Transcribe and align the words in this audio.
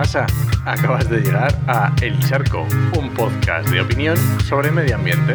pasa? 0.00 0.26
Acabas 0.64 1.10
de 1.10 1.20
llegar 1.20 1.54
a 1.66 1.94
El 2.00 2.18
Charco, 2.20 2.66
un 2.98 3.12
podcast 3.12 3.68
de 3.68 3.82
opinión 3.82 4.16
sobre 4.40 4.70
medio 4.70 4.96
ambiente. 4.96 5.34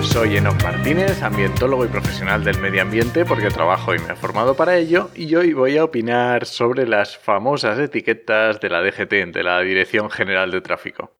Soy 0.00 0.36
Enoch 0.36 0.62
Martínez, 0.62 1.20
ambientólogo 1.24 1.86
y 1.86 1.88
profesional 1.88 2.44
del 2.44 2.60
medio 2.60 2.82
ambiente 2.82 3.24
porque 3.24 3.48
trabajo 3.48 3.96
y 3.96 3.98
me 3.98 4.12
he 4.12 4.16
formado 4.16 4.54
para 4.54 4.76
ello 4.76 5.10
y 5.16 5.34
hoy 5.34 5.52
voy 5.52 5.76
a 5.76 5.82
opinar 5.82 6.46
sobre 6.46 6.86
las 6.86 7.18
famosas 7.18 7.80
etiquetas 7.80 8.60
de 8.60 8.68
la 8.68 8.80
DGT, 8.80 9.34
de 9.34 9.42
la 9.42 9.58
Dirección 9.62 10.08
General 10.08 10.52
de 10.52 10.60
Tráfico. 10.60 11.15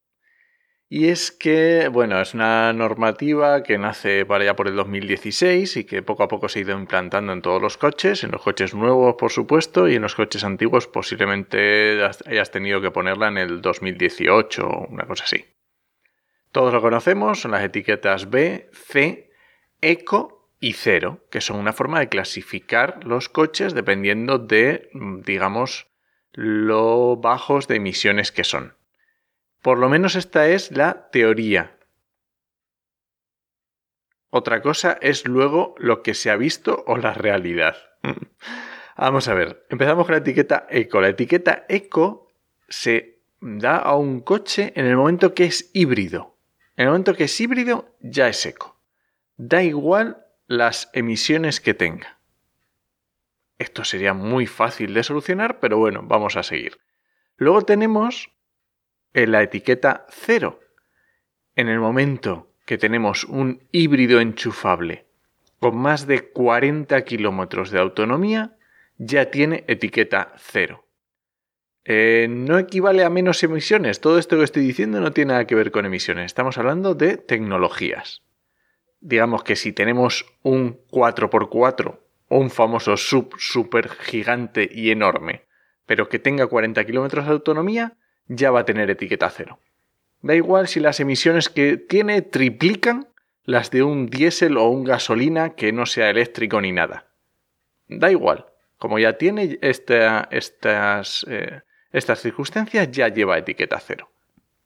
Y 0.88 1.08
es 1.08 1.32
que, 1.32 1.88
bueno, 1.88 2.20
es 2.20 2.32
una 2.32 2.72
normativa 2.72 3.64
que 3.64 3.76
nace 3.76 4.24
para 4.24 4.44
allá 4.44 4.54
por 4.54 4.68
el 4.68 4.76
2016 4.76 5.78
y 5.78 5.84
que 5.84 6.02
poco 6.02 6.22
a 6.22 6.28
poco 6.28 6.48
se 6.48 6.60
ha 6.60 6.62
ido 6.62 6.78
implantando 6.78 7.32
en 7.32 7.42
todos 7.42 7.60
los 7.60 7.76
coches, 7.76 8.22
en 8.22 8.30
los 8.30 8.42
coches 8.42 8.72
nuevos 8.72 9.16
por 9.18 9.32
supuesto 9.32 9.88
y 9.88 9.96
en 9.96 10.02
los 10.02 10.14
coches 10.14 10.44
antiguos 10.44 10.86
posiblemente 10.86 12.04
hayas 12.26 12.52
tenido 12.52 12.80
que 12.80 12.92
ponerla 12.92 13.26
en 13.28 13.38
el 13.38 13.62
2018 13.62 14.64
o 14.64 14.86
una 14.86 15.06
cosa 15.06 15.24
así. 15.24 15.44
Todos 16.52 16.72
lo 16.72 16.80
conocemos, 16.80 17.40
son 17.40 17.50
las 17.50 17.64
etiquetas 17.64 18.30
B, 18.30 18.70
C, 18.72 19.30
Eco 19.80 20.52
y 20.60 20.74
Cero, 20.74 21.26
que 21.32 21.40
son 21.40 21.58
una 21.58 21.72
forma 21.72 21.98
de 21.98 22.08
clasificar 22.08 23.04
los 23.04 23.28
coches 23.28 23.74
dependiendo 23.74 24.38
de, 24.38 24.88
digamos, 25.24 25.88
lo 26.32 27.16
bajos 27.16 27.66
de 27.66 27.76
emisiones 27.76 28.30
que 28.30 28.44
son. 28.44 28.76
Por 29.66 29.78
lo 29.78 29.88
menos 29.88 30.14
esta 30.14 30.46
es 30.46 30.70
la 30.70 31.10
teoría. 31.10 31.76
Otra 34.30 34.62
cosa 34.62 34.96
es 35.00 35.26
luego 35.26 35.74
lo 35.78 36.04
que 36.04 36.14
se 36.14 36.30
ha 36.30 36.36
visto 36.36 36.84
o 36.86 36.96
la 36.98 37.12
realidad. 37.14 37.76
Vamos 38.96 39.26
a 39.26 39.34
ver, 39.34 39.66
empezamos 39.68 40.06
con 40.06 40.12
la 40.12 40.20
etiqueta 40.20 40.68
eco. 40.70 41.00
La 41.00 41.08
etiqueta 41.08 41.66
eco 41.68 42.28
se 42.68 43.18
da 43.40 43.78
a 43.78 43.96
un 43.96 44.20
coche 44.20 44.72
en 44.76 44.86
el 44.86 44.96
momento 44.96 45.34
que 45.34 45.46
es 45.46 45.68
híbrido. 45.74 46.38
En 46.76 46.84
el 46.84 46.90
momento 46.90 47.16
que 47.16 47.24
es 47.24 47.40
híbrido 47.40 47.96
ya 47.98 48.28
es 48.28 48.46
eco. 48.46 48.80
Da 49.36 49.64
igual 49.64 50.24
las 50.46 50.90
emisiones 50.92 51.60
que 51.60 51.74
tenga. 51.74 52.20
Esto 53.58 53.82
sería 53.82 54.14
muy 54.14 54.46
fácil 54.46 54.94
de 54.94 55.02
solucionar, 55.02 55.58
pero 55.58 55.76
bueno, 55.76 56.02
vamos 56.04 56.36
a 56.36 56.44
seguir. 56.44 56.78
Luego 57.36 57.62
tenemos 57.62 58.30
en 59.16 59.32
la 59.32 59.42
etiqueta 59.42 60.06
0. 60.10 60.60
En 61.56 61.68
el 61.68 61.80
momento 61.80 62.52
que 62.66 62.76
tenemos 62.76 63.24
un 63.24 63.62
híbrido 63.72 64.20
enchufable 64.20 65.06
con 65.58 65.74
más 65.78 66.06
de 66.06 66.28
40 66.28 67.02
kilómetros 67.04 67.70
de 67.70 67.78
autonomía, 67.78 68.58
ya 68.98 69.30
tiene 69.30 69.64
etiqueta 69.68 70.34
0. 70.36 70.84
Eh, 71.86 72.26
no 72.28 72.58
equivale 72.58 73.04
a 73.04 73.10
menos 73.10 73.42
emisiones. 73.42 74.00
Todo 74.00 74.18
esto 74.18 74.36
que 74.36 74.44
estoy 74.44 74.66
diciendo 74.66 75.00
no 75.00 75.12
tiene 75.12 75.32
nada 75.32 75.46
que 75.46 75.54
ver 75.54 75.70
con 75.70 75.86
emisiones. 75.86 76.26
Estamos 76.26 76.58
hablando 76.58 76.94
de 76.94 77.16
tecnologías. 77.16 78.22
Digamos 79.00 79.44
que 79.44 79.56
si 79.56 79.72
tenemos 79.72 80.26
un 80.42 80.78
4x4 80.90 81.98
o 82.28 82.38
un 82.38 82.50
famoso 82.50 82.98
sub 82.98 83.34
super 83.38 83.88
gigante 83.88 84.68
y 84.70 84.90
enorme, 84.90 85.46
pero 85.86 86.10
que 86.10 86.18
tenga 86.18 86.48
40 86.48 86.84
kilómetros 86.84 87.24
de 87.24 87.32
autonomía, 87.32 87.96
ya 88.28 88.50
va 88.50 88.60
a 88.60 88.64
tener 88.64 88.90
etiqueta 88.90 89.30
cero. 89.30 89.58
Da 90.22 90.34
igual 90.34 90.68
si 90.68 90.80
las 90.80 91.00
emisiones 91.00 91.48
que 91.48 91.76
tiene 91.76 92.22
triplican 92.22 93.08
las 93.44 93.70
de 93.70 93.82
un 93.82 94.06
diésel 94.06 94.56
o 94.56 94.68
un 94.68 94.84
gasolina 94.84 95.54
que 95.54 95.72
no 95.72 95.86
sea 95.86 96.10
eléctrico 96.10 96.60
ni 96.60 96.72
nada. 96.72 97.06
Da 97.88 98.10
igual. 98.10 98.46
Como 98.78 98.98
ya 98.98 99.16
tiene 99.16 99.58
estas, 99.62 101.24
eh, 101.28 101.60
estas 101.92 102.20
circunstancias, 102.20 102.90
ya 102.90 103.08
lleva 103.08 103.38
etiqueta 103.38 103.78
cero. 103.80 104.10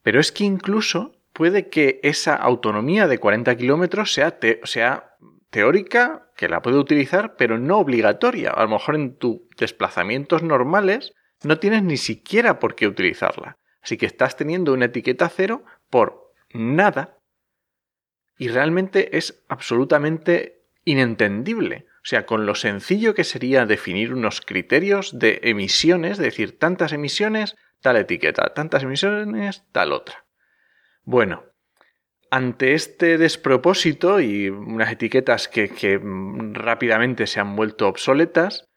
Pero 0.03 0.19
es 0.19 0.32
que 0.32 0.44
incluso 0.44 1.15
puede 1.32 1.69
que 1.69 2.00
esa 2.03 2.34
autonomía 2.34 3.06
de 3.06 3.19
40 3.19 3.54
kilómetros 3.56 4.15
sea, 4.15 4.38
sea 4.65 5.16
teórica, 5.50 6.31
que 6.37 6.49
la 6.49 6.62
puede 6.62 6.78
utilizar, 6.78 7.37
pero 7.37 7.59
no 7.59 7.78
obligatoria. 7.78 8.50
A 8.50 8.62
lo 8.62 8.70
mejor 8.70 8.94
en 8.94 9.16
tus 9.16 9.41
desplazamientos 9.59 10.43
normales 10.43 11.12
no 11.42 11.58
tienes 11.58 11.82
ni 11.82 11.96
siquiera 11.96 12.58
por 12.58 12.74
qué 12.74 12.86
utilizarla. 12.86 13.56
Así 13.82 13.96
que 13.96 14.06
estás 14.06 14.36
teniendo 14.36 14.72
una 14.72 14.86
etiqueta 14.86 15.28
cero 15.28 15.64
por 15.88 16.32
nada 16.52 17.18
y 18.36 18.48
realmente 18.48 19.16
es 19.16 19.44
absolutamente 19.48 20.62
inentendible. 20.84 21.86
O 22.02 22.04
sea, 22.04 22.24
con 22.24 22.46
lo 22.46 22.54
sencillo 22.54 23.14
que 23.14 23.24
sería 23.24 23.66
definir 23.66 24.14
unos 24.14 24.40
criterios 24.40 25.18
de 25.18 25.40
emisiones, 25.42 26.16
decir 26.16 26.58
tantas 26.58 26.92
emisiones, 26.92 27.56
tal 27.80 27.96
etiqueta, 27.96 28.54
tantas 28.54 28.82
emisiones, 28.82 29.64
tal 29.72 29.92
otra. 29.92 30.24
Bueno, 31.02 31.44
ante 32.30 32.74
este 32.74 33.18
despropósito 33.18 34.20
y 34.20 34.48
unas 34.48 34.92
etiquetas 34.92 35.48
que, 35.48 35.68
que 35.68 36.00
rápidamente 36.52 37.26
se 37.26 37.40
han 37.40 37.56
vuelto 37.56 37.88
obsoletas, 37.88 38.69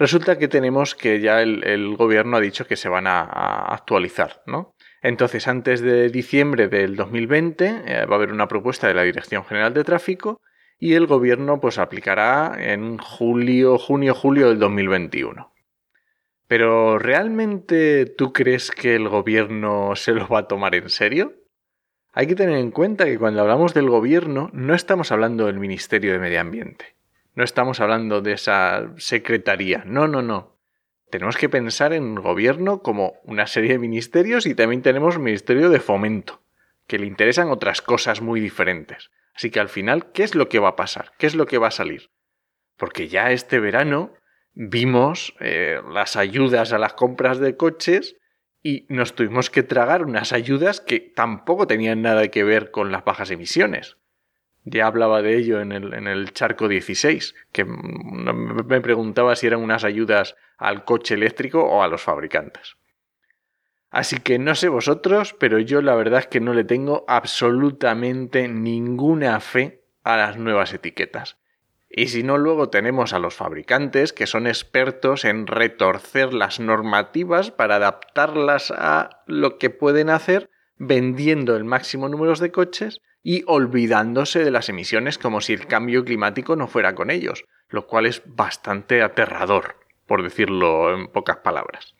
Resulta 0.00 0.38
que 0.38 0.48
tenemos 0.48 0.94
que 0.94 1.20
ya 1.20 1.42
el, 1.42 1.94
gobierno 1.94 2.38
ha 2.38 2.40
dicho 2.40 2.66
que 2.66 2.76
se 2.76 2.88
van 2.88 3.06
a, 3.06 3.20
actualizar, 3.20 4.42
¿no? 4.46 4.74
Entonces, 5.02 5.46
antes 5.46 5.82
de 5.82 6.08
diciembre 6.08 6.68
del 6.68 6.96
2020 6.96 7.82
eh, 7.84 8.06
va 8.06 8.14
a 8.14 8.16
haber 8.16 8.32
una 8.32 8.48
propuesta 8.48 8.88
de 8.88 8.94
la 8.94 9.02
Dirección 9.02 9.44
General 9.44 9.74
de 9.74 9.84
Tráfico 9.84 10.40
y 10.78 10.94
el 10.94 11.06
gobierno 11.06 11.60
pues 11.60 11.76
aplicará 11.76 12.56
en 12.58 12.96
julio, 12.96 13.76
junio, 13.76 14.14
julio 14.14 14.48
del 14.48 14.58
2021. 14.58 15.52
Pero 16.48 16.98
¿realmente 16.98 18.06
tú 18.06 18.32
crees 18.32 18.70
que 18.70 18.94
el 18.94 19.06
gobierno 19.06 19.96
se 19.96 20.12
lo 20.12 20.26
va 20.28 20.38
a 20.38 20.48
tomar 20.48 20.74
en 20.76 20.88
serio? 20.88 21.34
Hay 22.14 22.26
que 22.26 22.36
tener 22.36 22.56
en 22.56 22.70
cuenta 22.70 23.04
que 23.04 23.18
cuando 23.18 23.42
hablamos 23.42 23.74
del 23.74 23.90
gobierno 23.90 24.48
no 24.54 24.72
estamos 24.74 25.12
hablando 25.12 25.44
del 25.44 25.58
Ministerio 25.58 26.12
de 26.12 26.18
Medio 26.20 26.40
Ambiente. 26.40 26.99
No 27.40 27.44
estamos 27.44 27.80
hablando 27.80 28.20
de 28.20 28.32
esa 28.32 28.92
secretaría. 28.98 29.82
No, 29.86 30.06
no, 30.06 30.20
no. 30.20 30.60
Tenemos 31.10 31.38
que 31.38 31.48
pensar 31.48 31.94
en 31.94 32.16
gobierno 32.16 32.82
como 32.82 33.14
una 33.24 33.46
serie 33.46 33.72
de 33.72 33.78
ministerios 33.78 34.44
y 34.44 34.54
también 34.54 34.82
tenemos 34.82 35.18
ministerio 35.18 35.70
de 35.70 35.80
fomento, 35.80 36.42
que 36.86 36.98
le 36.98 37.06
interesan 37.06 37.48
otras 37.48 37.80
cosas 37.80 38.20
muy 38.20 38.40
diferentes. 38.40 39.10
Así 39.34 39.48
que 39.48 39.58
al 39.58 39.70
final, 39.70 40.12
¿qué 40.12 40.22
es 40.22 40.34
lo 40.34 40.50
que 40.50 40.58
va 40.58 40.68
a 40.68 40.76
pasar? 40.76 41.12
¿Qué 41.16 41.26
es 41.26 41.34
lo 41.34 41.46
que 41.46 41.56
va 41.56 41.68
a 41.68 41.70
salir? 41.70 42.10
Porque 42.76 43.08
ya 43.08 43.32
este 43.32 43.58
verano 43.58 44.12
vimos 44.52 45.34
eh, 45.40 45.80
las 45.90 46.16
ayudas 46.16 46.74
a 46.74 46.78
las 46.78 46.92
compras 46.92 47.38
de 47.38 47.56
coches 47.56 48.16
y 48.62 48.84
nos 48.90 49.14
tuvimos 49.14 49.48
que 49.48 49.62
tragar 49.62 50.04
unas 50.04 50.34
ayudas 50.34 50.82
que 50.82 51.00
tampoco 51.00 51.66
tenían 51.66 52.02
nada 52.02 52.28
que 52.28 52.44
ver 52.44 52.70
con 52.70 52.92
las 52.92 53.02
bajas 53.02 53.30
emisiones. 53.30 53.96
Ya 54.70 54.86
hablaba 54.86 55.20
de 55.20 55.36
ello 55.36 55.60
en 55.60 55.72
el, 55.72 55.94
en 55.94 56.06
el 56.06 56.32
charco 56.32 56.68
16, 56.68 57.34
que 57.52 57.64
me 57.64 58.80
preguntaba 58.80 59.34
si 59.34 59.46
eran 59.46 59.60
unas 59.60 59.84
ayudas 59.84 60.36
al 60.58 60.84
coche 60.84 61.14
eléctrico 61.14 61.64
o 61.64 61.82
a 61.82 61.88
los 61.88 62.02
fabricantes. 62.02 62.76
Así 63.90 64.20
que 64.20 64.38
no 64.38 64.54
sé 64.54 64.68
vosotros, 64.68 65.34
pero 65.34 65.58
yo 65.58 65.82
la 65.82 65.96
verdad 65.96 66.20
es 66.20 66.26
que 66.28 66.40
no 66.40 66.54
le 66.54 66.62
tengo 66.62 67.04
absolutamente 67.08 68.46
ninguna 68.46 69.40
fe 69.40 69.82
a 70.04 70.16
las 70.16 70.36
nuevas 70.36 70.72
etiquetas. 70.72 71.38
Y 71.88 72.06
si 72.06 72.22
no, 72.22 72.38
luego 72.38 72.70
tenemos 72.70 73.12
a 73.12 73.18
los 73.18 73.34
fabricantes 73.34 74.12
que 74.12 74.28
son 74.28 74.46
expertos 74.46 75.24
en 75.24 75.48
retorcer 75.48 76.32
las 76.32 76.60
normativas 76.60 77.50
para 77.50 77.76
adaptarlas 77.76 78.70
a 78.70 79.24
lo 79.26 79.58
que 79.58 79.70
pueden 79.70 80.08
hacer 80.08 80.48
vendiendo 80.80 81.56
el 81.56 81.64
máximo 81.64 82.08
número 82.08 82.34
de 82.34 82.50
coches 82.50 83.00
y 83.22 83.44
olvidándose 83.46 84.42
de 84.42 84.50
las 84.50 84.70
emisiones 84.70 85.18
como 85.18 85.42
si 85.42 85.52
el 85.52 85.66
cambio 85.66 86.04
climático 86.04 86.56
no 86.56 86.68
fuera 86.68 86.94
con 86.94 87.10
ellos, 87.10 87.44
lo 87.68 87.86
cual 87.86 88.06
es 88.06 88.22
bastante 88.24 89.02
aterrador, 89.02 89.76
por 90.06 90.22
decirlo 90.22 90.94
en 90.94 91.08
pocas 91.08 91.36
palabras. 91.36 91.94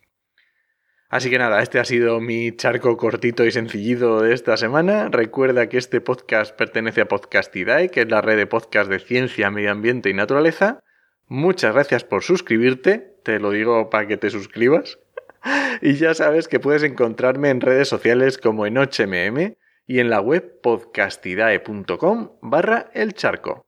Así 1.11 1.29
que 1.29 1.39
nada, 1.39 1.61
este 1.63 1.79
ha 1.79 1.85
sido 1.85 2.21
mi 2.21 2.57
charco 2.57 2.97
cortito 2.97 3.45
y 3.45 3.51
sencillito 3.51 4.23
de 4.23 4.33
esta 4.33 4.57
semana. 4.57 5.09
Recuerda 5.11 5.69
que 5.69 5.77
este 5.77 6.01
podcast 6.01 6.57
pertenece 6.57 7.03
a 7.03 7.09
Podcastidae, 7.09 7.91
que 7.91 8.03
es 8.03 8.09
la 8.09 8.23
red 8.23 8.37
de 8.37 8.47
podcast 8.47 8.89
de 8.89 9.01
ciencia, 9.01 9.51
medio 9.51 9.73
ambiente 9.73 10.09
y 10.09 10.15
naturaleza. 10.15 10.81
Muchas 11.27 11.75
gracias 11.75 12.05
por 12.05 12.23
suscribirte, 12.23 13.17
te 13.25 13.41
lo 13.41 13.51
digo 13.51 13.91
para 13.91 14.07
que 14.07 14.17
te 14.17 14.31
suscribas. 14.31 14.99
y 15.83 15.95
ya 15.95 16.15
sabes 16.15 16.49
que 16.49 16.61
puedes 16.61 16.83
encontrarme 16.83 17.51
en 17.51 17.61
redes 17.61 17.89
sociales 17.89 18.39
como 18.39 18.67
en 18.67 18.77
HMM 18.77 19.57
y 19.87 19.99
en 19.99 20.11
la 20.11 20.21
web 20.21 20.61
podcastidae.com 20.63 22.31
barra 22.43 22.91
el 22.95 23.15
charco. 23.15 23.67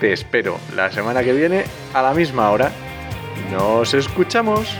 Te 0.00 0.12
espero 0.12 0.58
la 0.74 0.92
semana 0.92 1.24
que 1.24 1.32
viene 1.32 1.64
a 1.94 2.02
la 2.02 2.12
misma 2.12 2.50
hora. 2.50 2.70
Nos 3.50 3.94
escuchamos. 3.94 4.76